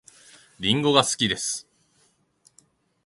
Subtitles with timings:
[0.59, 1.67] りんごが好きです